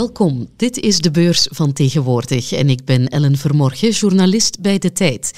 [0.00, 4.92] Welkom, dit is de beurs van tegenwoordig en ik ben Ellen Vermorgen, journalist bij De
[4.92, 5.32] Tijd.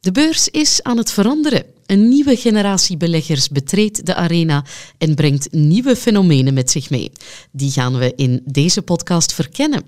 [0.00, 1.64] De beurs is aan het veranderen.
[1.86, 4.64] Een nieuwe generatie beleggers betreedt de arena
[4.98, 7.10] en brengt nieuwe fenomenen met zich mee.
[7.50, 9.82] Die gaan we in deze podcast verkennen.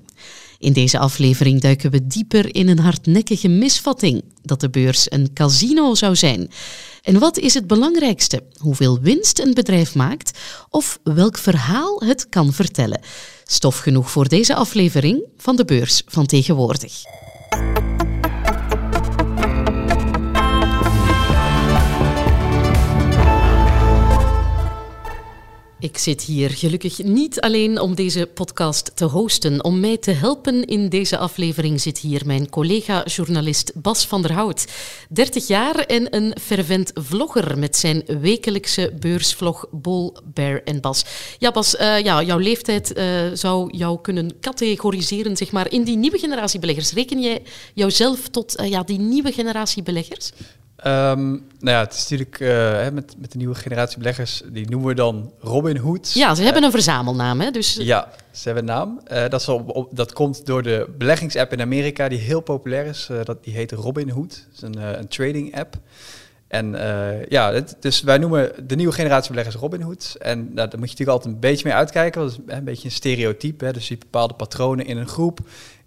[0.59, 5.95] In deze aflevering duiken we dieper in een hardnekkige misvatting dat de beurs een casino
[5.95, 6.51] zou zijn.
[7.02, 8.42] En wat is het belangrijkste?
[8.59, 13.00] Hoeveel winst een bedrijf maakt of welk verhaal het kan vertellen?
[13.45, 17.02] Stof genoeg voor deze aflevering van de beurs van tegenwoordig.
[25.80, 29.65] Ik zit hier gelukkig niet alleen om deze podcast te hosten.
[29.65, 34.66] Om mij te helpen in deze aflevering zit hier mijn collega-journalist Bas van der Hout.
[35.09, 41.04] 30 jaar en een fervent vlogger met zijn wekelijkse beursvlog Bol, Bear en Bas.
[41.38, 45.97] Ja, Bas, uh, ja, jouw leeftijd uh, zou jou kunnen categoriseren zeg maar, in die
[45.97, 46.93] nieuwe generatie beleggers.
[46.93, 47.43] Reken jij
[47.74, 50.32] jouzelf tot uh, ja, die nieuwe generatie beleggers?
[50.86, 54.88] Um, nou ja, het is natuurlijk uh, met, met de nieuwe generatie beleggers, die noemen
[54.88, 56.12] we dan Robin Hood.
[56.12, 57.50] Ja, ze hebben een verzamelnaam, hè?
[57.50, 57.74] Dus...
[57.74, 59.01] Ja, ze hebben een naam.
[59.12, 62.86] Uh, dat, is op, op, dat komt door de beleggingsapp in Amerika, die heel populair
[62.86, 63.08] is.
[63.10, 64.47] Uh, dat, die heet Robin Hood.
[64.53, 65.76] Dat is een, een trading app.
[66.48, 66.70] En
[67.28, 70.16] ja, het, dus wij noemen de nieuwe generatie beleggers Robin Hood.
[70.19, 72.20] En nou, daar moet je natuurlijk altijd een beetje mee uitkijken.
[72.20, 73.64] Want dat is een beetje een stereotype.
[73.64, 73.72] Hè?
[73.72, 75.41] Dus je bepaalde patronen in een groep.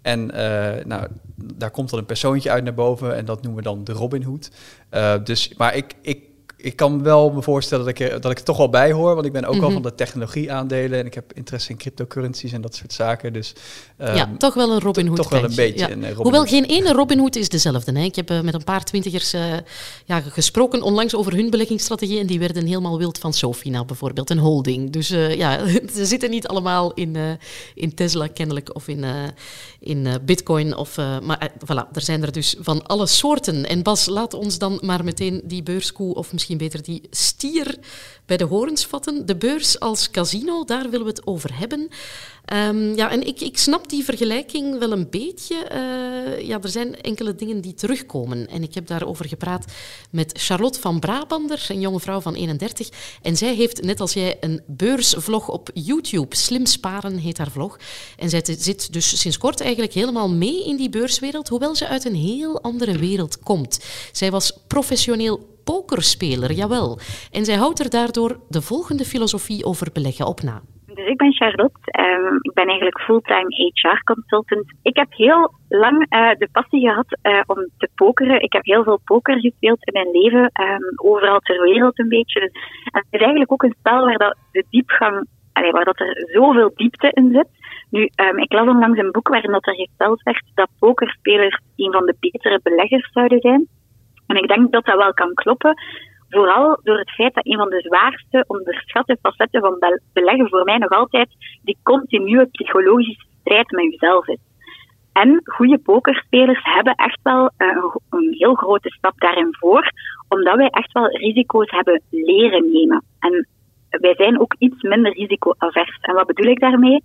[0.04, 3.68] En uh, nou, daar komt dan een persoontje uit naar boven en dat noemen we
[3.68, 4.50] dan de Robin Hood.
[4.90, 6.18] Uh, dus, maar ik, ik
[6.56, 9.14] ik kan wel me voorstellen dat ik, er, dat ik er toch wel bij hoor.
[9.14, 9.66] Want ik ben ook mm -hmm.
[9.66, 10.98] al van de technologie aandelen.
[10.98, 13.32] En ik heb interesse in cryptocurrencies en dat soort zaken.
[13.32, 13.52] Dus,
[13.98, 15.16] um, ja, toch wel een Robin Hood.
[15.16, 15.78] Toch wel een beetje.
[15.78, 15.90] Ja.
[15.90, 17.98] Een, Robin Hoewel geen ene Robin Hood is dezelfde.
[17.98, 18.04] Hè.
[18.04, 19.42] Ik heb uh, met een paar twintigers uh,
[20.04, 22.18] ja, gesproken onlangs over hun beleggingsstrategie.
[22.18, 24.30] En die werden helemaal wild van Sofina bijvoorbeeld.
[24.30, 24.90] Een holding.
[24.90, 25.58] Dus uh, ja,
[25.94, 27.16] ze zitten niet allemaal in,
[27.74, 28.74] in Tesla kennelijk.
[28.74, 29.04] Of in,
[29.80, 30.76] in Bitcoin.
[30.76, 33.68] Of, maar voilà, er zijn er dus van alle soorten.
[33.68, 37.78] En Bas, laat ons dan maar meteen die beurskoe of misschien beter die stier
[38.26, 39.26] bij de horens vatten.
[39.26, 41.88] De beurs als casino, daar willen we het over hebben.
[42.52, 45.54] Um, ja, en ik, ik snap die vergelijking wel een beetje.
[45.72, 48.48] Uh, ja, er zijn enkele dingen die terugkomen.
[48.48, 49.64] En ik heb daarover gepraat
[50.10, 52.88] met Charlotte van Brabander, een jonge vrouw van 31.
[53.22, 56.36] En zij heeft, net als jij, een beursvlog op YouTube.
[56.36, 57.78] Slim Sparen heet haar vlog.
[58.16, 62.04] En zij zit dus sinds kort eigenlijk helemaal mee in die beurswereld, hoewel ze uit
[62.04, 63.78] een heel andere wereld komt.
[64.12, 66.98] Zij was professioneel pokerspeler, jawel.
[67.30, 70.62] En zij houdt er daardoor de volgende filosofie over beleggen op na.
[70.94, 71.80] Dus ik ben Charlotte.
[72.00, 74.74] Um, ik ben eigenlijk fulltime HR-consultant.
[74.82, 78.42] Ik heb heel lang uh, de passie gehad uh, om te pokeren.
[78.42, 82.40] Ik heb heel veel poker gespeeld in mijn leven, um, overal ter wereld een beetje.
[82.40, 82.50] En
[82.92, 87.10] het is eigenlijk ook een spel waar dat de diepgang, waar dat er zoveel diepte
[87.10, 87.48] in zit.
[87.90, 91.92] Nu, um, ik las onlangs een boek waarin dat er gesteld werd dat pokerspelers een
[91.92, 93.68] van de betere beleggers zouden zijn.
[94.26, 95.74] En ik denk dat dat wel kan kloppen.
[96.28, 99.78] Vooral door het feit dat een van de zwaarste onderschatte facetten van
[100.12, 101.28] beleggen voor mij nog altijd
[101.62, 104.38] die continue psychologische strijd met jezelf is.
[105.12, 109.90] En goede pokerspelers hebben echt wel een, een heel grote stap daarin voor,
[110.28, 113.04] omdat wij echt wel risico's hebben leren nemen.
[113.18, 113.48] En
[113.90, 115.98] wij zijn ook iets minder risicoavers.
[116.00, 117.02] En wat bedoel ik daarmee?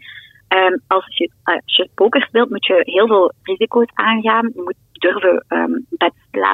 [0.48, 4.52] Um, als, je, als je poker speelt, moet je heel veel risico's aangaan.
[4.56, 5.86] Moet durven um,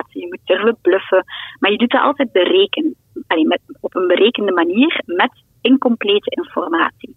[0.10, 1.24] je moet durven bluffen.
[1.60, 2.96] Maar je doet dat altijd berekenen.
[3.28, 7.16] Allee, met, op een berekende manier met incomplete informatie.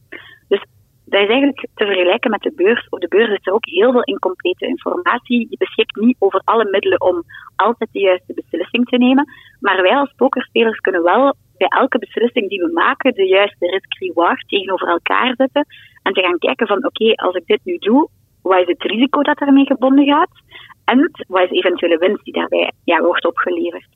[0.48, 0.64] Dus
[1.04, 2.86] dat is eigenlijk te vergelijken met de beurs.
[2.88, 5.46] Op de beurs is er ook heel veel incomplete informatie.
[5.50, 7.22] Je beschikt niet over alle middelen om
[7.56, 9.24] altijd de juiste beslissing te nemen.
[9.60, 14.48] Maar wij als pokerspelers kunnen wel bij elke beslissing die we maken de juiste risk-reward
[14.48, 15.66] tegenover elkaar zetten.
[16.02, 18.08] En te gaan kijken van oké, als ik dit nu doe,
[18.42, 20.30] wat is het risico dat daarmee gebonden gaat?
[20.88, 23.88] En wat is de eventuele winst die daarbij ja, wordt opgeleverd?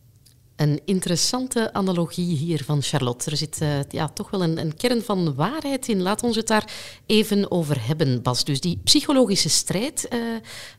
[0.56, 3.30] Een interessante analogie hier van Charlotte.
[3.30, 6.02] Er zit uh, ja, toch wel een, een, kern van waarheid in.
[6.02, 6.72] Laat ons het daar
[7.06, 8.44] even over hebben, Bas.
[8.44, 10.20] Dus die psychologische strijd uh,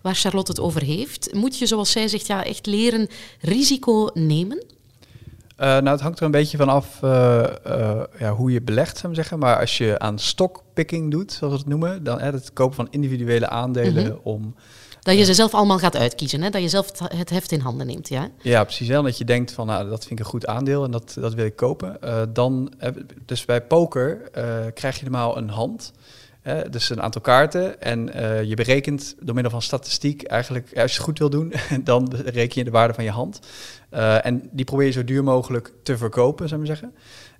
[0.01, 3.07] waar Charlotte het over heeft, moet je, zoals zij zegt, ja, echt leren
[3.41, 4.57] risico nemen?
[4.57, 6.99] Uh, nou, het hangt er een beetje van af
[8.19, 9.39] ja, hoe je belegt, zou ik zeggen.
[9.39, 13.49] Maar als je aan stockpicking doet, zoals we het noemen, dan het kopen van individuele
[13.49, 14.19] aandelen mm-hmm.
[14.23, 14.55] om
[15.03, 16.49] dat je ze zelf allemaal gaat uitkiezen, hè?
[16.49, 18.09] dat je zelf het heft in handen neemt.
[18.09, 18.89] Ja, ja precies.
[18.89, 21.33] En dat je denkt van, nou, dat vind ik een goed aandeel en dat, dat
[21.33, 21.97] wil ik kopen.
[22.03, 22.73] Uh, dan,
[23.25, 25.91] dus bij poker uh, krijg je normaal een hand.
[26.69, 27.81] dus een aantal kaarten.
[27.81, 28.05] En
[28.47, 31.53] je berekent door middel van statistiek eigenlijk, als je het goed wil doen,
[31.83, 33.39] dan reken je de waarde van je hand.
[34.21, 36.95] en die probeer je zo duur mogelijk te verkopen, zou ik maar zeggen.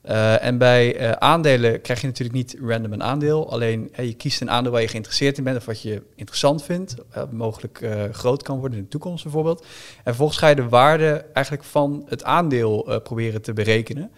[0.09, 3.51] Uh, en bij uh, aandelen krijg je natuurlijk niet random een aandeel.
[3.51, 6.95] Alleen je kiest een aandeel waar je geïnteresseerd in bent of wat je interessant vindt.
[7.31, 9.61] mogelijk groot kan worden in de toekomst bijvoorbeeld.
[9.61, 14.11] En vervolgens ga je de waarde eigenlijk van het aandeel proberen te berekenen.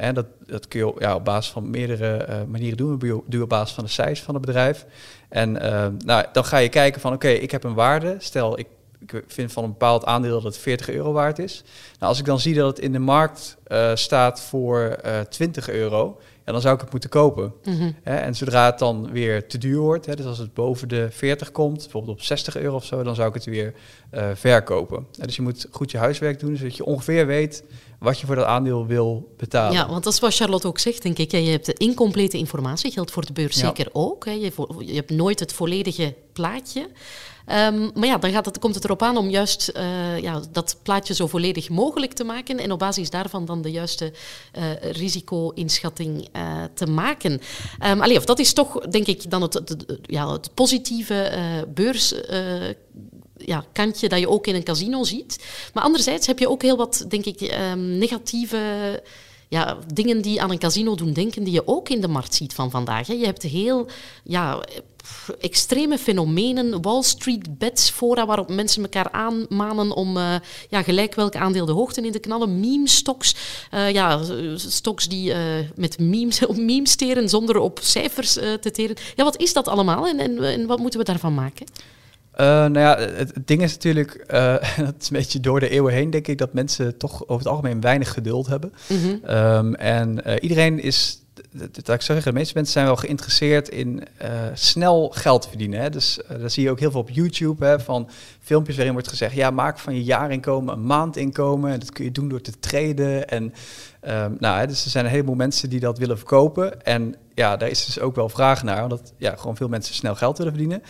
[0.00, 3.22] en dat, dat kun je ja, op basis van meerdere manieren doen.
[3.26, 4.86] Doe op basis van de cijfers van het bedrijf.
[5.28, 5.52] En
[6.04, 8.16] nou, dan ga je kijken van oké, ik heb een waarde.
[8.18, 8.66] Stel, ik
[9.06, 11.62] ik vind van een bepaald aandeel dat het 40 euro waard is.
[11.98, 15.26] Nou, als ik dan zie dat het in de markt uh, staat voor uh, eh,
[15.26, 17.52] 20 euro, ja, dan zou ik het moeten kopen.
[17.64, 17.90] Mhm.
[18.02, 21.52] en zodra het dan weer te duur wordt, hè, dus als het boven de 40
[21.52, 23.74] komt, bijvoorbeeld op 60 euro of zo, dan zou ik het weer
[24.14, 25.06] uh, verkopen.
[25.18, 27.64] dus je moet goed je huiswerk doen, zodat je ongeveer weet
[27.98, 29.72] wat je voor dat aandeel wil betalen.
[29.72, 31.30] Ja, want dat is wat Charlotte ook zegt, denk ik.
[31.30, 34.24] Je hebt de incomplete informatie, geldt voor de beurs zeker ook.
[34.24, 34.30] Hè.
[34.30, 36.88] Je, je hebt nooit het volledige plaatje.
[37.46, 40.76] Um, maar ja, dan gaat het, komt het erop aan om juist uh, ja, dat
[40.82, 44.12] plaatje zo volledig mogelijk te maken en op basis daarvan dan de juiste
[44.58, 47.40] uh, risico-inschatting uh, te maken.
[47.86, 51.32] Um, allee, of dat is toch, denk ik, dan het, ja, het positieve
[51.74, 52.14] beurs
[53.36, 55.44] ja, dat je ook in een casino ziet.
[55.74, 57.40] Maar anderzijds heb je ook heel wat, denk ik,
[57.72, 59.02] um, negatieve
[59.54, 62.52] ja, dingen die aan een casino doen denken, die je ook in de markt ziet
[62.52, 63.06] van vandaag.
[63.06, 63.14] Hè.
[63.14, 63.86] Je hebt heel
[64.24, 64.64] ja,
[65.40, 70.34] extreme fenomenen, Wall Street bets fora waarop mensen elkaar aanmanen om uh,
[70.70, 72.60] ja, gelijk welk aandeel de hoogte in te knallen.
[72.60, 73.34] Meme stocks,
[73.74, 74.20] uh, ja,
[74.56, 75.38] stocks die uh,
[75.74, 78.96] met memes, op memes teren zonder op cijfers te teren.
[79.16, 81.66] Ja, wat is dat allemaal en, en, en wat moeten we daarvan maken?
[82.40, 84.54] Uh, nou ja, het, ding is natuurlijk, uh,
[84.86, 87.46] dat is een beetje door de eeuwen heen, denk ik, dat mensen toch over het
[87.46, 88.72] algemeen weinig geduld hebben.
[88.88, 89.24] Mhm.
[89.24, 91.18] Ehm, en uh, iedereen is,
[91.52, 94.02] dat ik zeggen, de meeste mensen zijn wel geïnteresseerd in
[94.54, 95.80] snel geld verdienen.
[95.80, 95.90] Hè?
[95.90, 98.08] Dus daar zie je ook heel veel op YouTube hè, van
[98.40, 101.72] filmpjes waarin wordt gezegd, ja, maak van je jaarinkomen een maandinkomen.
[101.72, 103.28] En dat kun je doen door te traden.
[103.28, 103.42] En
[104.08, 106.82] um, nou, hè, dus er zijn een heleboel mensen die dat willen verkopen.
[106.82, 110.14] En ja, daar is dus ook wel vraag naar, omdat ja, gewoon veel mensen snel
[110.14, 110.82] geld willen verdienen.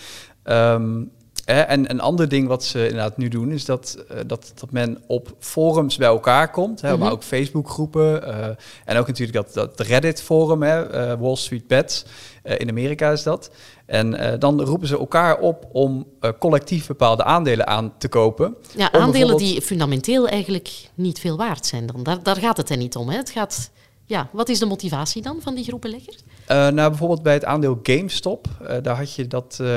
[0.44, 1.10] Um,
[1.44, 5.02] en een ander ding wat ze inderdaad nu doen, is dat, uh, dat, dat men
[5.06, 6.80] op forums bij elkaar komt.
[6.80, 7.08] Hè, Maar mhm.
[7.08, 8.28] ook Facebookgroepen.
[8.28, 8.46] Uh,
[8.84, 12.04] en ook natuurlijk dat, dat Reddit-forum, uh, Wall Street Bets.
[12.42, 13.50] in Amerika is dat.
[13.86, 16.06] En dan roepen ze elkaar op om
[16.38, 18.56] collectief bepaalde aandelen aan te kopen.
[18.76, 21.86] Ja, aandelen die fundamenteel eigenlijk niet veel waard zijn.
[21.86, 22.02] Dan.
[22.02, 23.08] Daar, daar gaat het er niet om.
[23.08, 23.16] Hè?
[23.16, 23.70] Het gaat
[24.06, 26.16] ja, wat is de motivatie dan van die groepenleggers?
[26.16, 28.46] Uh, nou, bijvoorbeeld bij het aandeel GameStop.
[28.62, 29.58] Uh, daar had je dat.
[29.60, 29.68] Uh,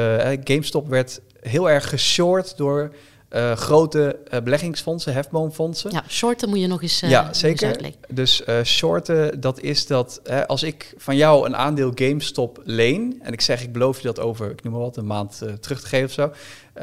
[0.44, 2.92] GameStop werd heel erg geshort door
[3.30, 5.92] uh, grote uh, beleggingsfondsen, hefboomfondsen.
[5.92, 7.92] Ja, shorten moet je nog eens, uh, ja, zeker.
[8.10, 13.42] Dus shorten, dat is dat als ik van jou een aandeel GameStop leen en ik
[13.42, 16.06] zeg ik beloof je dat over, ik noem maar wat, een maand terug te geven
[16.06, 16.31] of zo,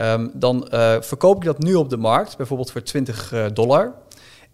[0.02, 0.66] um, dan
[1.00, 3.94] verkoop ik dat nu op de markt, bijvoorbeeld voor 20 dollar.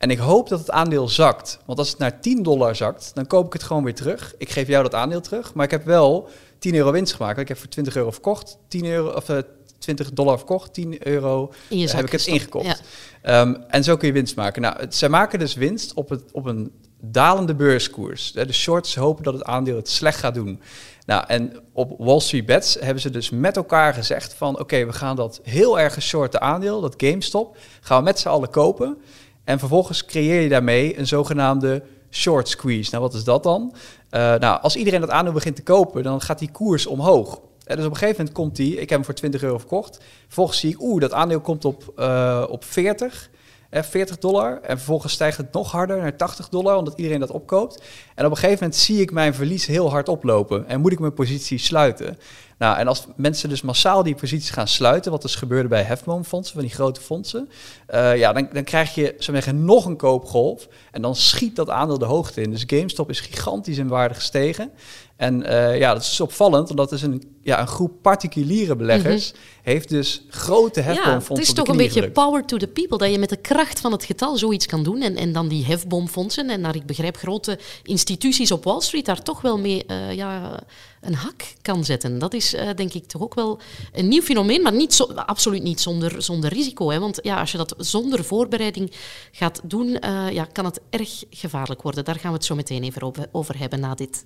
[0.00, 1.58] En ik hoop dat het aandeel zakt.
[1.66, 4.34] Want als het naar 10 dollar zakt, dan koop ik het gewoon weer terug.
[4.38, 7.38] Ik geef jou dat aandeel terug, maar ik heb wel 10 euro winst gemaakt.
[7.38, 9.24] Ik heb voor 20 euro verkocht, 10 euro, of
[9.78, 12.82] 20 dollar verkocht, 10 euro uh, heb ik het ingekocht.
[13.22, 14.62] Ehm, en zo kun je winst maken.
[14.62, 18.32] Nou, het, zij maken dus winst op, het, op een dalende beurskoers.
[18.32, 20.60] De shorts hopen dat het aandeel het slecht gaat doen.
[21.06, 24.58] Nou, en op Wall Street Bets hebben ze dus met elkaar gezegd van...
[24.58, 27.56] oké, we gaan dat heel erg shorte aandeel, dat GameStop...
[27.80, 28.98] gaan we met z'n allen kopen.
[29.50, 32.90] En vervolgens creëer je daarmee een zogenaamde short squeeze.
[32.90, 33.72] Nou, wat is dat dan?
[34.10, 37.40] Uh, nou, als iedereen dat aandeel begint te kopen, dan gaat die koers omhoog
[37.76, 40.00] dus op een gegeven moment komt die, ik heb hem voor 20 euro verkocht.
[40.24, 43.30] Vervolgens zie ik, oeh, dat aandeel komt op, uh, op 40.
[43.70, 44.60] 40 dollar.
[44.62, 47.82] En vervolgens stijgt het nog harder naar 80 dollar, omdat iedereen dat opkoopt.
[48.14, 50.68] En op een gegeven moment zie ik mijn verlies heel hard oplopen.
[50.68, 52.18] En moet ik mijn positie sluiten.
[52.58, 56.54] Nou, en als mensen dus massaal die posities gaan sluiten, wat dus gebeurde bij hefboomfondsen,
[56.54, 57.48] van die grote fondsen,
[57.94, 60.68] uh, ja, dan, dan krijg je zo zeggen, nog een koopgolf.
[60.90, 62.50] En dan schiet dat aandeel de hoogte in.
[62.50, 64.70] Dus GameStop is gigantisch in waarde gestegen.
[65.20, 69.32] En uh, ja, dat is opvallend, want dat is een, ja, een groep particuliere beleggers.
[69.32, 69.40] Mhm.
[69.62, 71.34] Heeft dus grote hefboomfondsen.
[71.34, 72.98] Ja, het is toch een beetje power to the people.
[72.98, 75.02] Dat je met de kracht van het getal zoiets kan doen.
[75.02, 76.50] En, en dan die hefboomfondsen.
[76.50, 80.60] En naar ik begrijp, grote instituties op Wall Street daar toch wel mee uh, ja,
[81.00, 82.18] een hak kan zetten.
[82.18, 83.60] Dat is uh, denk ik toch ook wel
[83.92, 84.62] een nieuw fenomeen.
[84.62, 86.90] Maar niet zo, absoluut niet zonder, zonder risico.
[86.90, 86.98] Hè.
[86.98, 88.92] Want ja, als je dat zonder voorbereiding
[89.32, 89.98] gaat doen,
[90.32, 92.04] ja, kan het erg gevaarlijk worden.
[92.04, 94.24] Daar gaan we het zo meteen even over, over hebben na dit.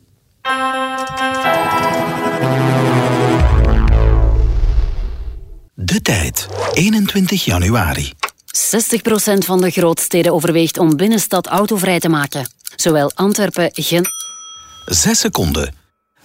[5.75, 8.13] De tijd, 21 januari.
[8.57, 12.47] 60% van de grootsteden overweegt om binnenstad autovrij te maken.
[12.77, 14.09] Zowel Antwerpen, Gent...
[14.85, 15.75] 6 seconden.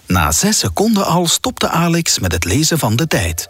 [0.06, 3.46] Na zes seconden al stopte Alex met het lezen van de tijd.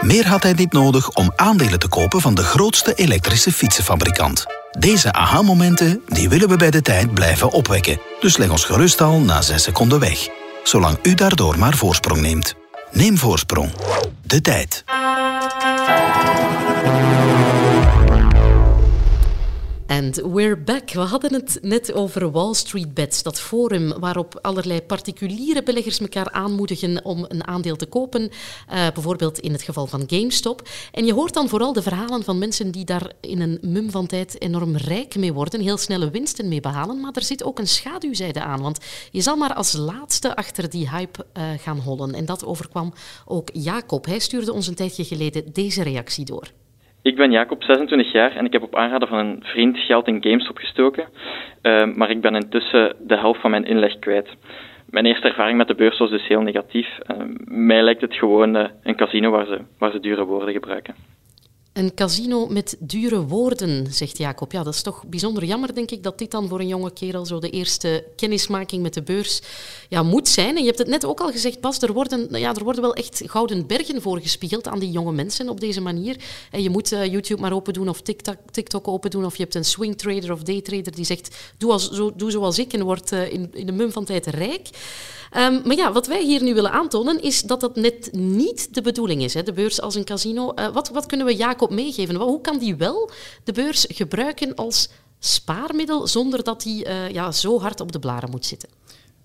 [0.00, 4.46] Meer had hij niet nodig om aandelen te kopen van de grootste elektrische fietsenfabrikant.
[4.78, 8.00] Deze aha-momenten die willen we bij de tijd blijven opwekken.
[8.20, 10.28] Dus leg ons gerust al na 6 seconden weg.
[10.62, 12.54] Zolang u daardoor maar voorsprong neemt.
[12.92, 13.72] Neem voorsprong.
[14.22, 14.84] De tijd.
[20.10, 20.90] We're back.
[20.90, 26.30] We hadden het net over Wall Street Bets, dat forum waarop allerlei particuliere beleggers elkaar
[26.30, 28.28] aanmoedigen om een aandeel te kopen, uh,
[28.68, 30.68] bijvoorbeeld in het geval van GameStop.
[30.92, 34.06] En je hoort dan vooral de verhalen van mensen die daar in een mum van
[34.06, 37.68] tijd enorm rijk mee worden, heel snelle winsten mee behalen, maar er zit ook een
[37.68, 38.78] schaduwzijde aan, want
[39.10, 42.14] je zal maar als laatste achter die hype uh, gaan hollen.
[42.14, 42.92] En dat overkwam
[43.24, 44.04] ook Jacob.
[44.04, 46.52] Hij stuurde ons een tijdje geleden deze reactie door.
[47.02, 50.22] Ik ben Jacob, 26 jaar en ik heb op aanraden van een vriend geld in
[50.22, 51.08] games opgestoken,
[51.62, 54.28] uh, maar ik ben intussen de helft van mijn inleg kwijt.
[54.90, 56.98] Mijn eerste ervaring met de beurs was dus heel negatief.
[57.10, 60.94] Uh, mij lijkt het gewoon uh, een casino waar ze, waar ze dure woorden gebruiken.
[61.72, 64.52] Een casino met dure woorden, zegt Jacob.
[64.52, 67.26] Ja, dat is toch bijzonder jammer, denk ik, dat dit dan voor een jonge kerel
[67.26, 69.42] zo de eerste kennismaking met de beurs
[69.88, 70.56] ja, moet zijn.
[70.56, 72.94] En je hebt het net ook al gezegd, Bas, er worden, ja, er worden wel
[72.94, 76.16] echt gouden bergen voorgespiegeld aan die jonge mensen op deze manier.
[76.50, 79.42] En je moet uh, YouTube maar open doen of TikTok, TikTok open doen of je
[79.42, 83.12] hebt een swing trader of daytrader die zegt, doe, als, doe zoals ik en word
[83.12, 84.68] uh, in, in de mum van tijd rijk.
[85.36, 88.82] Um, maar ja, wat wij hier nu willen aantonen is dat dat net niet de
[88.82, 90.52] bedoeling is, hè, de beurs als een casino.
[90.54, 92.14] Uh, wat, wat kunnen we Jacob meegeven?
[92.14, 93.10] Hoe kan die wel
[93.44, 94.88] de beurs gebruiken als
[95.18, 98.68] spaarmiddel zonder dat hij uh, ja, zo hard op de blaren moet zitten?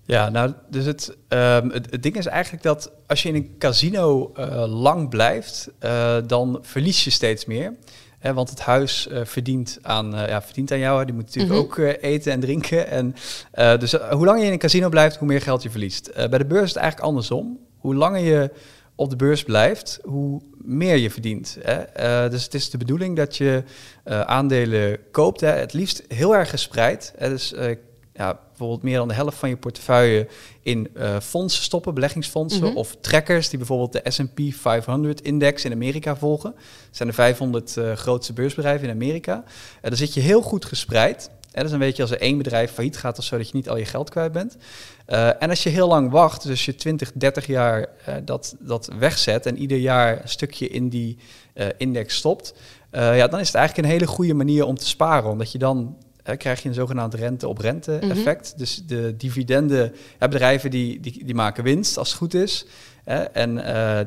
[0.08, 3.54] Ja, nou, dus het, um, het, het, ding is eigenlijk dat als je in een
[3.58, 7.74] casino uh, lang blijft, uh, dan verlies je steeds meer.
[8.18, 11.04] Hè, want het huis uh, verdient, aan, ja, verdient aan jou.
[11.04, 11.94] Die moet natuurlijk mm -hmm.
[11.94, 12.88] ook eten en drinken.
[12.88, 13.14] En,
[13.78, 16.12] dus hoe langer je in een casino blijft, hoe meer geld je verliest.
[16.14, 17.58] bij de beurs is het eigenlijk andersom.
[17.78, 18.50] Hoe langer je
[18.98, 21.58] op de beurs blijft, hoe meer je verdient.
[21.60, 21.78] Hè?
[22.24, 23.62] Uh, dus het is de bedoeling dat je
[24.04, 25.50] uh, aandelen koopt, hè?
[25.50, 27.12] het liefst heel erg gespreid.
[27.16, 27.28] Hè?
[27.28, 27.76] Dus uh,
[28.12, 30.28] ja, bijvoorbeeld meer dan de helft van je portefeuille
[30.62, 30.88] in
[31.22, 32.76] fondsen stoppen, beleggingsfondsen mm -hmm.
[32.76, 36.50] of trackers die bijvoorbeeld de S&P 500-index in Amerika volgen.
[36.52, 39.44] Dat zijn de 500 grootste beursbedrijven in Amerika.
[39.82, 41.30] dan zit je heel goed gespreid.
[41.52, 43.56] Ja, dus dan weet je als er één bedrijf failliet gaat of zo, dat je
[43.56, 44.56] niet al je geld kwijt bent.
[45.08, 48.90] Uh, en als je heel lang wacht, dus je 20, 30 jaar uh, dat, dat
[48.98, 51.18] wegzet en ieder jaar een stukje in die
[51.54, 52.54] uh, index stopt,
[52.92, 55.30] ja, dan is het eigenlijk een hele goede manier om te sparen.
[55.30, 55.96] Omdat je dan
[56.36, 58.44] krijg je een zogenaamd rente op rente effect.
[58.44, 58.58] Mm -hmm.
[58.58, 62.66] Dus de dividenden, ja, bedrijven die, die, die maken winst als het goed is.
[63.32, 63.54] en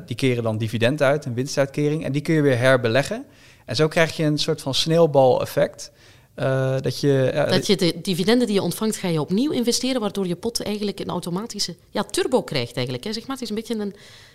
[0.06, 2.04] die keren dan dividend uit, een winstuitkering.
[2.04, 3.24] En die kun je weer herbeleggen.
[3.64, 5.92] En zo krijg je een soort van sneeuwbal effect.
[6.36, 10.26] Uh, dat je, dat je de dividenden die je ontvangt, ga je opnieuw investeren, waardoor
[10.26, 13.04] je pot eigenlijk een automatische ja, turbo krijgt eigenlijk.
[13.04, 13.12] Hè.
[13.12, 13.94] Zeg maar, het is een beetje een...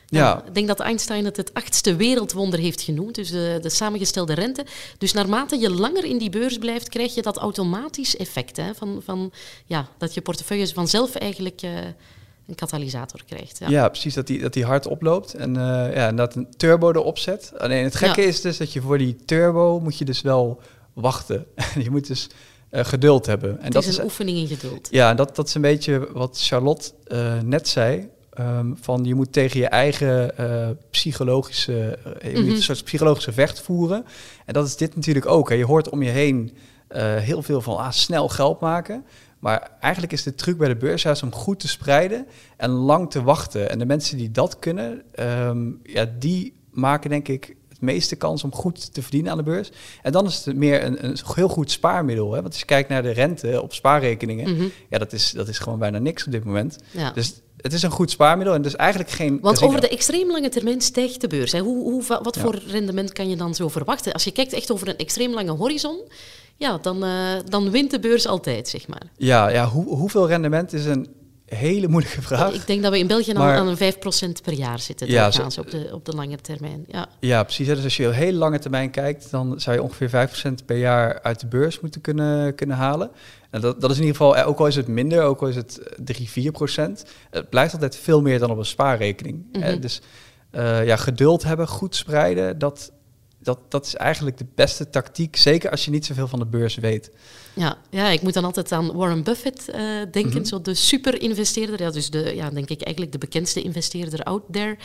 [0.09, 0.43] Ja.
[0.45, 4.65] Ik denk dat Einstein het het achtste wereldwonder heeft genoemd, dus de, de samengestelde rente.
[4.97, 8.57] Dus naarmate je langer in die beurs blijft, krijg je dat automatisch effect.
[8.57, 9.31] Hè, van, van,
[9.65, 11.61] ja, dat je portefeuille vanzelf eigenlijk...
[11.61, 11.71] Uh,
[12.47, 13.59] een katalysator krijgt.
[13.59, 15.61] Ja, ja precies, dat die, dat die hard oploopt en, uh,
[15.95, 17.51] ja, en dat een turbo erop zet.
[17.57, 18.27] Alleen het gekke ja.
[18.27, 20.61] is dus dat je voor die turbo moet je dus wel
[21.01, 21.45] wachten.
[21.83, 22.29] je moet dus
[22.71, 23.57] uh, geduld hebben.
[23.57, 24.87] En het dat is een is, oefening in geduld.
[24.91, 28.09] Ja, dat, dat is een beetje wat Charlotte uh, net zei.
[28.39, 32.45] Um, van je moet tegen je eigen uh, psychologische, je mm -hmm.
[32.45, 34.05] moet een soort psychologische vecht voeren.
[34.45, 35.49] En dat is dit natuurlijk ook.
[35.49, 35.55] Hè.
[35.55, 36.57] Je hoort om je heen
[37.19, 39.05] heel veel van ah, snel geld maken.
[39.39, 42.27] Maar eigenlijk is de truc bij de beurs juist om goed te spreiden
[42.57, 43.69] en lang te wachten.
[43.69, 48.43] En de mensen die dat kunnen, um, ja, die maken denk ik het meeste kans
[48.43, 49.69] om goed te verdienen aan de beurs.
[50.01, 52.27] En dan is het meer een, een heel goed spaarmiddel.
[52.33, 52.41] Hè?
[52.41, 54.71] Want als je kijkt naar de rente op spaarrekeningen, mm -hmm.
[54.89, 56.77] ja, dat is, dat is gewoon bijna niks op dit moment.
[56.91, 57.11] Ja.
[57.11, 59.39] Dus het is een goed spaarmiddel en dus eigenlijk geen.
[59.41, 61.51] Want over de extreem lange termijn stijgt de beurs.
[61.51, 61.59] Hè?
[61.59, 62.41] Hoe, hoe, wat ja.
[62.41, 64.13] voor rendement kan je dan zo verwachten?
[64.13, 66.01] Als je kijkt echt over een extreem lange horizon,
[66.55, 69.11] ja, dan, uh, dan wint de beurs altijd, zeg maar.
[69.17, 71.07] Ja, ja hoe, hoeveel rendement is een
[71.55, 72.53] hele moeilijke vraag.
[72.53, 75.59] Ik denk dat we in België maar, aan een 5% per jaar zitten, ja, zo,
[75.59, 76.85] op, de, op de lange termijn.
[76.87, 77.67] Ja, ja precies.
[77.67, 80.29] Dus als je heel lange termijn kijkt, dan zou je ongeveer
[80.61, 83.11] 5% per jaar uit de beurs moeten kunnen, kunnen halen.
[83.49, 85.55] En dat, dat is in ieder geval, ook al is het minder, ook al is
[85.55, 89.45] het 3, 4% het blijft altijd veel meer dan op een spaarrekening.
[89.51, 89.79] Mm -hmm.
[89.79, 90.01] Dus
[90.51, 92.91] uh, ja, geduld hebben, goed spreiden, dat,
[93.47, 95.35] dat, dat is eigenlijk de beste tactiek.
[95.35, 97.11] Zeker als je niet zoveel van de beurs weet.
[97.53, 99.75] Ja, ja ik moet dan altijd aan Warren Buffett uh,
[100.11, 100.45] denken, mm -hmm.
[100.45, 101.81] zo de super-investeerder.
[101.81, 104.77] Ja, dus de, ja, denk ik eigenlijk de bekendste investeerder out there.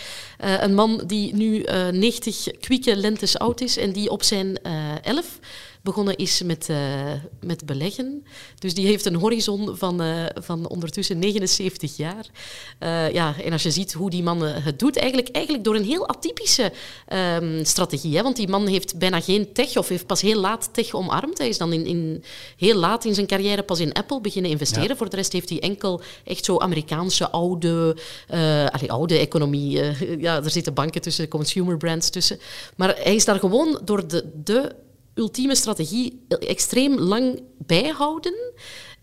[0.45, 4.63] Uh, een man die nu uh, 90 kwieke lentes oud is en die op zijn
[5.03, 5.39] 11
[5.83, 6.69] begonnen is met,
[7.41, 8.25] met beleggen.
[8.59, 10.03] Dus die heeft een horizon van,
[10.35, 12.27] van ondertussen 79 jaar.
[13.13, 16.09] ja, en als je ziet hoe die man het doet, eigenlijk, eigenlijk door een heel
[16.09, 16.73] atypische
[17.07, 18.17] ehm, strategie.
[18.17, 18.23] Hè?
[18.23, 21.39] Want die man heeft bijna geen tech of heeft pas heel laat tech omarmd.
[21.39, 22.25] Hij is dan in, in,
[22.57, 24.97] heel laat in zijn carrière pas in Apple beginnen investeren.
[24.97, 27.97] Voor de rest heeft hij enkel echt zo Amerikaanse oude,
[28.35, 29.81] uh, oude economie.
[30.19, 32.39] Ja, er zitten banken tussen, consumer brands tussen.
[32.77, 34.75] Maar hij is daar gewoon door de, de
[35.15, 38.53] ultieme strategie extreem lang bijhouden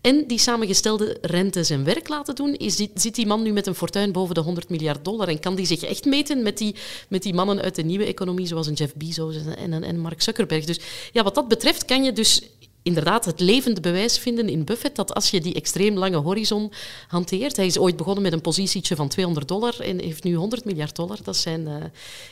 [0.00, 3.74] en die samengestelde rente zijn werk laten doen, is, zit die man nu met een
[3.74, 6.74] fortuin boven de 100 miljard dollar en kan die zich echt meten met die,
[7.08, 10.64] met die mannen uit de nieuwe economie, zoals een Jeff Bezos en, en Mark Zuckerberg.
[10.64, 10.80] Dus
[11.12, 12.42] ja, wat dat betreft kan je dus
[12.82, 16.72] inderdaad het levende bewijs vinden in Buffett dat als je die extreem lange horizon
[17.08, 20.64] hanteert, hij is ooit begonnen met een positietje van 200 dollar en heeft nu 100
[20.64, 21.18] miljard dollar.
[21.22, 21.74] Dat zijn uh,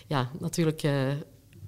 [0.07, 0.93] ja, natuurlijk uh,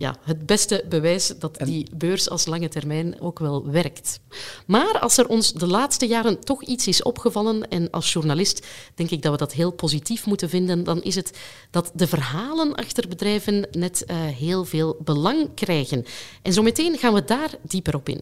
[0.00, 4.20] ja, het beste bewijs dat die beurs als lange termijn ook wel werkt.
[4.66, 9.10] Maar als er ons de laatste jaren toch iets is opgevallen, en als journalist denk
[9.10, 11.38] ik dat we dat heel positief moeten vinden, dan is het
[11.70, 16.04] dat de verhalen achter bedrijven net uh, heel veel belang krijgen.
[16.42, 18.20] En zo meteen gaan we daar dieper op in.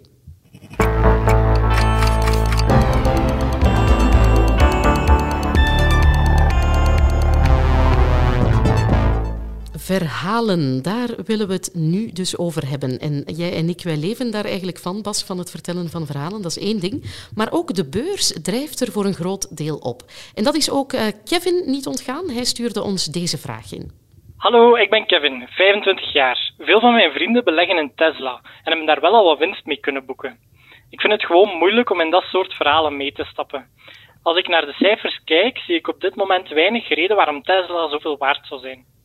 [9.92, 12.92] Verhalen, daar willen we het nu dus over hebben.
[13.08, 16.42] En jij en ik, wij leven daar eigenlijk van, Bas, van het vertellen van verhalen.
[16.42, 16.96] Dat is één ding.
[17.38, 19.98] Maar ook de beurs drijft er voor een groot deel op.
[20.38, 22.26] En dat is ook uh, Kevin niet ontgaan.
[22.38, 23.84] Hij stuurde ons deze vraag in.
[24.44, 26.38] Hallo, ik ben Kevin, 25 jaar.
[26.58, 29.80] Veel van mijn vrienden beleggen in Tesla en hebben daar wel al wat winst mee
[29.80, 30.38] kunnen boeken.
[30.90, 33.66] Ik vind het gewoon moeilijk om in dat soort verhalen mee te stappen.
[34.22, 37.88] Als ik naar de cijfers kijk, zie ik op dit moment weinig reden waarom Tesla
[37.88, 38.96] zoveel waard zou zijn.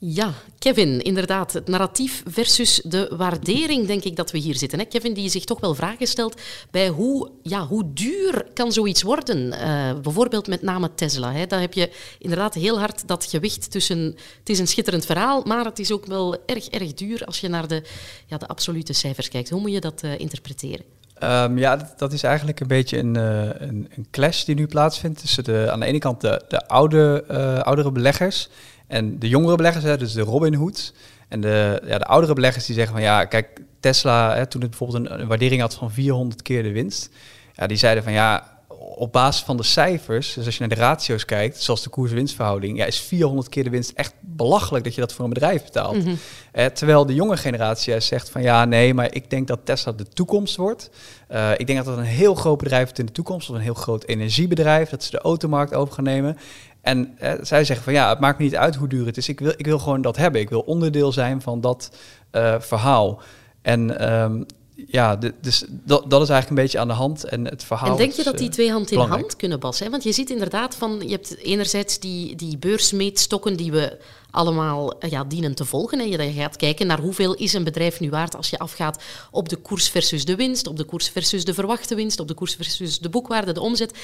[0.00, 1.52] Ja, Kevin, inderdaad.
[1.52, 4.78] Het narratief versus de waardering, denk ik dat we hier zitten.
[4.78, 4.84] Hè?
[4.84, 6.40] Kevin die zich toch wel vragen stelt
[6.70, 9.38] bij hoe, ja, hoe duur kan zoiets worden?
[9.52, 11.32] Uh, bijvoorbeeld met name Tesla.
[11.32, 11.46] Hè?
[11.46, 13.98] Dan heb je inderdaad heel hard dat gewicht tussen...
[14.38, 17.48] Het is een schitterend verhaal, maar het is ook wel erg, erg duur als je
[17.48, 17.82] naar de,
[18.26, 19.50] ja, de absolute cijfers kijkt.
[19.50, 20.84] Hoe moet je dat uh, interpreteren?
[21.22, 25.20] Um, ja, dat, is eigenlijk een beetje een, uh, een, een, clash die nu plaatsvindt
[25.20, 27.24] tussen de, aan de ene kant de, de oude,
[27.64, 28.48] oudere beleggers
[28.88, 30.92] en de jongere beleggers, hè, dus de Robin Hoods.
[31.28, 34.70] En de, ja, de oudere beleggers die zeggen van ja, kijk, Tesla, hè, toen het
[34.70, 37.10] bijvoorbeeld een, waardering had van 400 keer de winst,
[37.54, 40.82] ja, die zeiden van ja, op basis van de cijfers, dus als je naar de
[40.82, 45.00] ratio's kijkt, zoals de koers-winstverhouding, ja, is 400 keer de winst echt belachelijk dat je
[45.00, 46.04] dat voor een bedrijf betaalt.
[46.04, 46.14] Mhm.
[46.52, 50.08] eh, terwijl de jonge generatie zegt van ja, nee, maar ik denk dat Tesla de
[50.08, 50.90] toekomst wordt.
[51.30, 53.62] Uh, ik denk dat het een heel groot bedrijf wordt in de toekomst, of een
[53.62, 56.38] heel groot energiebedrijf, dat ze de automarkt over gaan nemen.
[56.80, 59.28] En eh, zij zeggen van ja, het maakt me niet uit hoe duur het is.
[59.28, 60.40] Ik wil, ik wil gewoon dat hebben.
[60.40, 61.90] Ik wil onderdeel zijn van dat
[62.32, 63.20] uh, verhaal.
[63.62, 64.46] En um,
[64.86, 67.24] ja, dus dat, dat is eigenlijk een beetje aan de hand.
[67.24, 67.90] En het verhaal.
[67.90, 69.90] En denk je dat die twee hand in hand kunnen passen?
[69.90, 73.98] Want je ziet inderdaad van, je hebt enerzijds die, die beursmeetstokken die we
[74.30, 76.00] allemaal ja, dienen te volgen.
[76.00, 79.48] En je gaat kijken naar hoeveel is een bedrijf nu waard als je afgaat op
[79.48, 82.54] de koers versus de winst, op de koers versus de verwachte winst, op de koers
[82.54, 83.98] versus de boekwaarde, de omzet.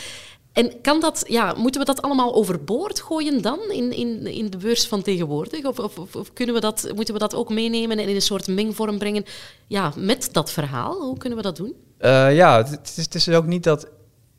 [0.55, 4.57] En kan dat, ja, moeten we dat allemaal overboord gooien dan in, in, in de
[4.57, 5.65] beurs van tegenwoordig?
[5.65, 8.47] Of, of, of, kunnen we dat, moeten we dat ook meenemen en in een soort
[8.47, 9.25] mengvorm brengen
[9.67, 11.01] ja, met dat verhaal?
[11.01, 11.75] Hoe kunnen we dat doen?
[12.01, 13.89] Uh, ja, het is, het is ook niet dat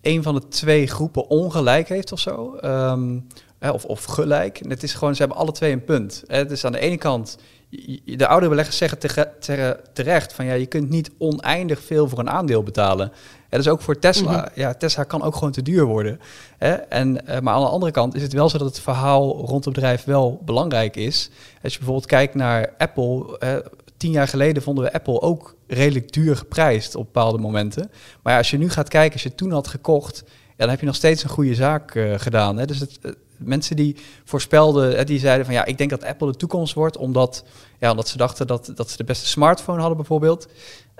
[0.01, 2.58] een van de twee groepen ongelijk heeft of zo.
[2.63, 3.28] Um,
[3.60, 4.62] of, of gelijk.
[4.67, 6.23] Het is gewoon, ze hebben alle twee een punt.
[6.28, 7.38] Het is aan de ene kant,
[8.06, 8.99] de oude beleggers zeggen
[9.93, 13.12] terecht van ja, je kunt niet oneindig veel voor een aandeel betalen.
[13.56, 14.32] Dat is ook voor Tesla.
[14.32, 14.60] Mhm.
[14.60, 16.20] Ja, Tesla kan ook gewoon te duur worden.
[16.58, 16.74] Hè?
[16.74, 19.65] En, eh, maar aan de andere kant is het wel zo dat het verhaal rond
[19.65, 21.30] het bedrijf wel belangrijk is.
[21.63, 23.39] Als je bijvoorbeeld kijkt naar Apple.
[23.98, 27.91] tien jaar geleden vonden we Apple ook redelijk duur geprijsd op bepaalde momenten.
[28.24, 30.80] Maar ja, als je nu gaat kijken, als je toen had gekocht, ja, dan heb
[30.80, 32.58] je nog steeds een goede zaak uh, gedaan.
[32.58, 32.65] Hè?
[32.65, 33.00] Dus het,
[33.38, 37.43] mensen die voorspelden, die zeiden van ja, ik denk dat Apple de toekomst wordt, omdat,
[37.80, 40.48] ja, omdat ze dachten dat, dat ze de beste smartphone hadden bijvoorbeeld.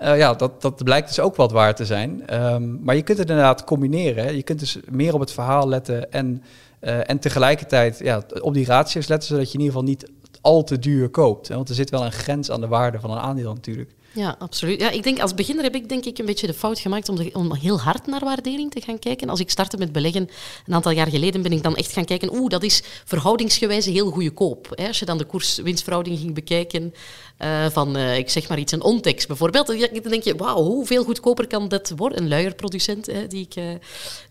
[0.02, 2.44] Uh, ja, dat, dat blijkt dus ook wat waar te zijn.
[2.54, 4.36] Um, maar je kunt het inderdaad combineren.
[4.36, 6.44] Je kunt dus meer op het verhaal letten en,
[6.82, 10.10] uh, en tegelijkertijd ja, op die ratio's letten, zodat je in ieder geval niet
[10.42, 11.48] al te duur koopt.
[11.48, 13.92] Want er zit wel een grens aan de waarde van een aandeel natuurlijk.
[14.16, 14.80] Ja, absoluut.
[14.80, 17.30] Ja, ik denk als beginner heb ik denk ik een beetje de fout gemaakt om,
[17.34, 19.30] om heel hard naar waardering te gaan kijken.
[19.30, 20.30] Als ik startte met beleggen
[20.66, 24.12] een aantal jaar geleden, ben ik dan echt gaan kijken, oeh, dat is verhoudingsgewijs heel
[24.12, 24.68] goede koop.
[24.76, 24.88] Hè?
[24.88, 26.94] Als je dan de koers-winstverhouding ging bekijken
[27.40, 29.78] uh, van, uh, ik zeg maar iets, een Ontex bijvoorbeeld, dan
[30.10, 32.22] denk je, wauw, hoeveel goedkoper kan dat worden?
[32.22, 33.54] Een luierproducent hè, die, ik,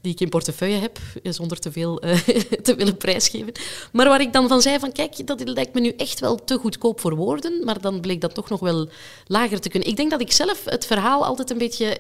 [0.01, 2.03] die ik in portefeuille heb, zonder te veel
[2.63, 3.53] te willen prijsgeven.
[3.93, 6.59] Maar waar ik dan van zei van, kijk, dat lijkt me nu echt wel te
[6.59, 8.89] goedkoop voor woorden, maar dan bleek dat toch nog wel
[9.27, 9.89] lager te kunnen.
[9.89, 11.99] Ik denk dat ik zelf het verhaal altijd een beetje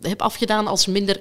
[0.00, 1.20] heb afgedaan als minder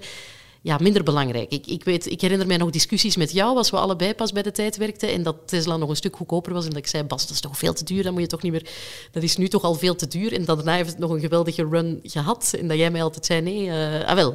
[0.64, 1.52] ja, minder belangrijk.
[1.52, 4.42] Ik, ik, weet, ik herinner mij nog discussies met jou als we allebei pas bij
[4.42, 6.64] de tijd werkten en dat Tesla nog een stuk goedkoper was.
[6.64, 8.42] En dat ik zei, Bas, dat is toch veel te duur, dat moet je toch
[8.42, 8.70] niet meer...
[9.12, 10.34] Dat is nu toch al veel te duur.
[10.34, 12.54] En daarna heeft het nog een geweldige run gehad.
[12.60, 14.28] En dat jij mij altijd zei, nee, uh,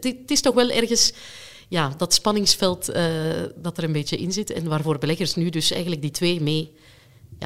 [0.00, 1.12] het is toch wel ergens
[1.68, 3.04] ja, dat spanningsveld uh,
[3.56, 4.52] dat er een beetje in zit.
[4.52, 6.72] En waarvoor beleggers nu dus eigenlijk die twee mee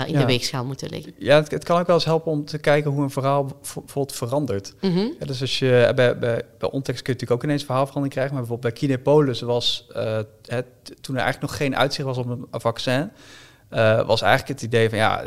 [0.07, 1.13] ja, in de weegschaal moeten leggen.
[1.19, 4.13] Ja, het, het, kan ook wel eens helpen om te kijken hoe een verhaal bijvoorbeeld
[4.13, 4.75] verandert.
[4.81, 5.07] Mhm.
[5.19, 8.13] ja, dus als je eh, bij, bij, bij ontekst kun je natuurlijk ook ineens verhaalverandering
[8.13, 10.67] krijgen, maar bijvoorbeeld bij Kinepolis was uh, het,
[11.01, 13.11] toen er eigenlijk nog geen uitzicht was op een, vaccin,
[13.71, 15.25] uh, was eigenlijk het idee van ja,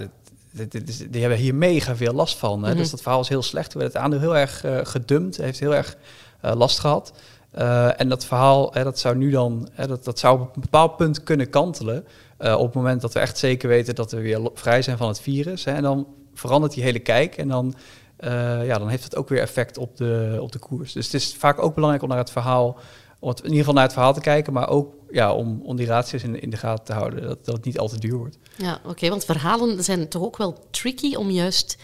[1.09, 2.59] die hebben hier mega veel last van.
[2.59, 3.69] Mm Dus dat verhaal was heel slecht.
[3.69, 5.95] Toen werd het aandeel heel erg uh, gedumpt, heeft heel erg
[6.41, 7.13] last gehad.
[7.95, 11.49] En dat verhaal, dat zou nu dan, dat, dat zou op een bepaald punt kunnen
[11.49, 12.05] kantelen.
[12.39, 15.07] Uh, op het moment dat we echt zeker weten dat we weer vrij zijn van
[15.07, 15.63] het virus.
[15.63, 17.73] Hè, en dan verandert die hele kijk en dan,
[18.19, 20.93] uh, ja, dan heeft het ook weer effect op de, op de koers.
[20.93, 22.79] Dus het is vaak ook belangrijk om naar het verhaal,
[23.19, 25.87] om in ieder geval naar het verhaal te kijken, maar ook ja, om, om die
[25.87, 28.37] ratios in, in de gaten te houden, dat, dat het niet al te duur wordt.
[28.57, 31.77] Ja, oké, want verhalen zijn toch ook wel tricky om juist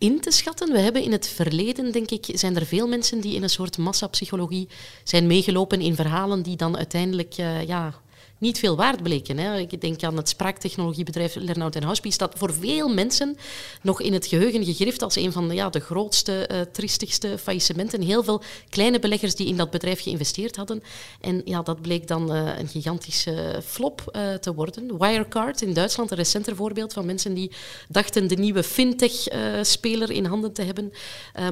[0.00, 0.72] in te schatten.
[0.72, 3.78] We hebben in het verleden, denk ik, zijn er veel mensen die in een soort
[3.78, 4.68] massapsychologie
[5.04, 7.94] zijn meegelopen in verhalen die dan uiteindelijk uh, ja,
[8.40, 9.38] niet veel waard bleken.
[9.38, 9.58] Hè.
[9.58, 13.36] Ik denk aan het spraaktechnologiebedrijf Lernout en dat voor veel mensen
[13.82, 18.02] nog in het geheugen gegrift als een van de, ja, de grootste, uh, triestigste faillissementen.
[18.02, 20.82] Heel veel kleine beleggers die in dat bedrijf geïnvesteerd hadden.
[21.20, 24.98] En ja, dat bleek dan uh, een gigantische flop uh, te worden.
[24.98, 27.52] Wirecard in Duitsland, een recenter voorbeeld van mensen die
[27.88, 30.92] dachten de nieuwe fintech-speler in handen te hebben,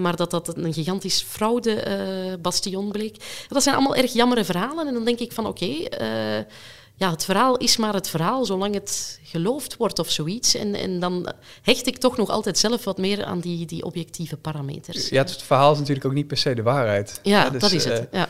[0.00, 3.44] maar dat dat een gigantisch fraude-bastion bleek.
[3.48, 4.86] Dat zijn allemaal erg jammere verhalen.
[4.86, 5.88] En dan denk ik van oké,
[6.98, 10.54] ja, het verhaal is maar het verhaal, zolang het geloofd wordt of zoiets.
[10.54, 11.32] En, en dan
[11.62, 15.08] hecht ik toch nog altijd zelf wat meer aan die, die objectieve parameters.
[15.08, 17.20] Ja, het verhaal is natuurlijk ook niet per se de waarheid.
[17.22, 18.00] Ja, dus, dat is het.
[18.00, 18.28] Uh, ja.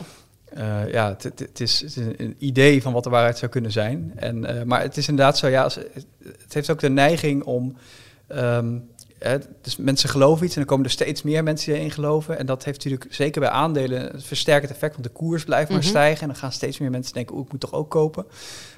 [0.57, 4.11] Uh, ja, het, het, is, is, een idee van wat de waarheid zou kunnen zijn.
[4.15, 5.63] En, uh, maar het is inderdaad zo, ja,
[6.43, 7.77] het heeft ook de neiging om...
[8.27, 11.91] Um, Hè, dus mensen geloven iets en dan komen er steeds meer mensen die erin
[11.91, 12.37] geloven.
[12.37, 15.77] En dat heeft natuurlijk zeker bij aandelen een versterkend effect, want de koers blijft maar
[15.77, 15.91] mm -hmm.
[15.91, 16.21] stijgen.
[16.21, 18.25] En dan gaan steeds meer mensen denken, oeh, ik moet toch ook kopen.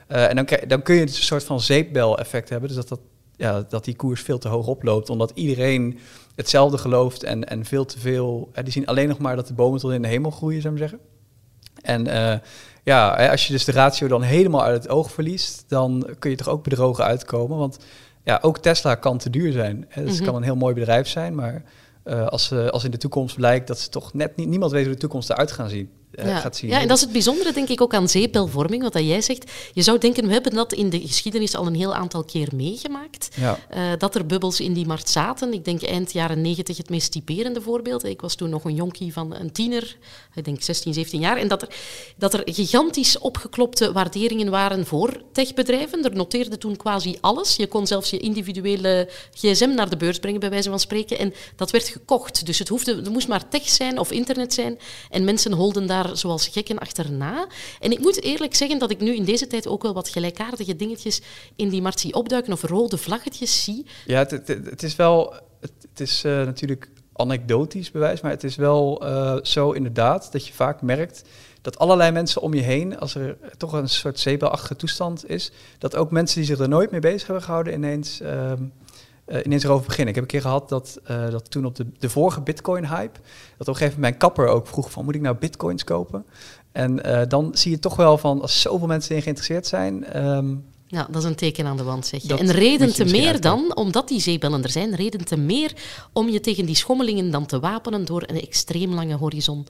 [0.07, 2.67] Uh, en dan, dan kun je dus een soort van zeepbel-effect hebben.
[2.67, 2.99] Dus dat, dat,
[3.35, 5.99] ja, dat die koers veel te hoog oploopt, omdat iedereen
[6.35, 8.49] hetzelfde gelooft en, en veel te veel...
[8.53, 10.73] Hè, die zien alleen nog maar dat de bomen tot in de hemel groeien, zou
[10.73, 10.99] ik zeggen.
[11.81, 12.33] En uh,
[12.83, 16.35] ja, als je dus de ratio dan helemaal uit het oog verliest, dan kun je
[16.35, 17.57] toch ook bedrogen uitkomen.
[17.57, 17.77] Want
[18.23, 19.85] ja, ook Tesla kan te duur zijn.
[19.87, 20.25] Het dus mm -hmm.
[20.25, 21.63] kan een heel mooi bedrijf zijn, maar
[22.05, 24.83] uh, als, uh, als in de toekomst blijkt dat ze toch net niet, niemand weet
[24.85, 25.89] hoe de toekomst eruit gaan zien.
[26.15, 26.37] Uh, ja.
[26.37, 26.69] gaat zien.
[26.69, 29.51] ja, en dat is het bijzondere, denk ik, ook aan zeepbelvorming, wat dat jij zegt.
[29.73, 33.29] Je zou denken, we hebben dat in de geschiedenis al een heel aantal keer meegemaakt.
[33.35, 33.59] Ja.
[33.73, 35.53] Uh, dat er bubbels in die markt zaten.
[35.53, 38.03] Ik denk eind jaren negentig het meest typerende voorbeeld.
[38.03, 39.97] Ik was toen nog een jonkie van een tiener,
[40.33, 41.37] ik denk 16, 17 jaar.
[41.37, 41.69] En dat er,
[42.17, 46.03] dat er gigantisch opgeklopte waarderingen waren voor techbedrijven.
[46.03, 47.55] Er noteerde toen quasi alles.
[47.55, 51.17] Je kon zelfs je individuele gsm naar de beurs brengen, bij wijze van spreken.
[51.17, 52.45] En dat werd gekocht.
[52.45, 54.79] Dus het, hoefde, het moest maar tech zijn of internet zijn.
[55.09, 57.47] En mensen holden daar zoals gekken achterna.
[57.79, 60.75] En ik moet eerlijk zeggen dat ik nu in deze tijd ook wel wat gelijkaardige
[60.75, 61.21] dingetjes
[61.55, 63.85] in die markt opduiken of rode vlaggetjes zie.
[64.05, 65.33] Ja, het, het, is wel...
[65.59, 70.53] Het, is uh, natuurlijk anekdotisch bewijs, maar het is wel uh, zo inderdaad dat je
[70.53, 71.23] vaak merkt
[71.61, 75.95] dat allerlei mensen om je heen, als er toch een soort zeepelachtige toestand is, dat
[75.95, 78.21] ook mensen die zich er nooit mee bezig hebben gehouden ineens...
[78.21, 78.51] Uh,
[79.31, 80.07] uh, ineens erover beginnen.
[80.07, 83.19] Ik heb een keer gehad dat, uh, dat toen op de, de vorige Bitcoin-hype,
[83.57, 86.25] dat op een gegeven moment mijn kapper ook vroeg van, moet ik nou Bitcoins kopen?
[86.71, 90.25] En uh, dan zie je toch wel van, als zoveel mensen erin geïnteresseerd zijn...
[90.27, 92.37] Um, ja, dat is een teken aan de wand, zeg je.
[92.37, 95.73] En reden te meer dan, omdat die zeebellen er zijn, reden te meer
[96.13, 99.67] om je tegen die schommelingen dan te wapenen door een extreem lange horizon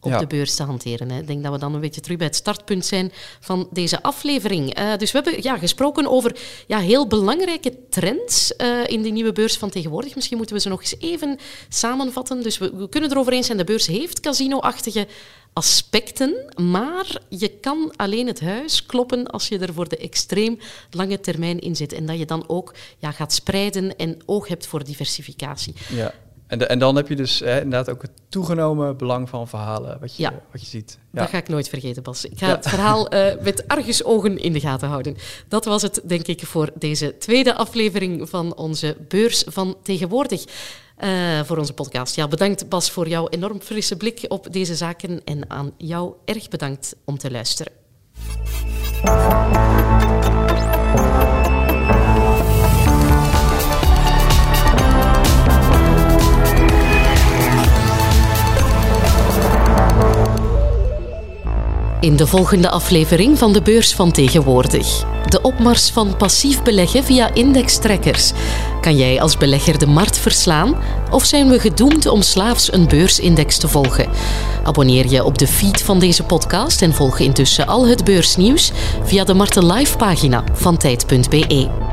[0.00, 0.18] op ja.
[0.18, 1.10] de beurs te hanteren.
[1.10, 1.18] Hè.
[1.18, 4.78] Ik denk dat we dan een beetje terug bij het startpunt zijn van deze aflevering.
[4.78, 6.36] Uh, dus we hebben ja, gesproken over
[6.66, 10.14] ja, heel belangrijke trends uh, in die nieuwe beurs van tegenwoordig.
[10.14, 12.42] Misschien moeten we ze nog eens even samenvatten.
[12.42, 15.06] Dus we, we kunnen erover eens zijn, de beurs heeft casino-achtige
[15.52, 20.58] aspecten, maar je kan alleen het huis kloppen als je er voor de extreem
[20.90, 21.92] lange termijn in zit.
[21.92, 25.74] En dat je dan ook ja, gaat spreiden en oog hebt voor diversificatie.
[25.88, 26.14] Ja.
[26.50, 30.00] En, de, en, dan heb je dus hè, inderdaad ook het toegenomen belang van verhalen,
[30.00, 30.32] wat je, ja.
[30.52, 30.98] wat je ziet.
[31.12, 31.20] Ja.
[31.20, 32.24] Dat ga ik nooit vergeten, Bas.
[32.24, 32.54] Ik ga ja.
[32.54, 35.16] het verhaal uh, met argusogen in de gaten houden.
[35.48, 40.44] Dat was het, denk ik, voor deze tweede aflevering van onze beurs van tegenwoordig.
[41.04, 42.16] Uh, voor onze podcast.
[42.16, 46.48] Ja, bedankt Bas voor jouw enorm frisse blik op deze zaken en aan jou erg
[46.48, 47.72] bedankt om te luisteren.
[62.00, 65.04] In de volgende aflevering van de beurs van tegenwoordig.
[65.28, 68.32] De opmars van passief beleggen via indextrekkers.
[68.80, 70.74] Kan jij als belegger de markt verslaan?
[71.10, 74.08] Of zijn we gedoemd om slaafs een beursindex te volgen?
[74.64, 78.72] Abonneer je op de feed van deze podcast en volg intussen al het beursnieuws
[79.04, 81.89] via de Marten Live pagina van tijd.be.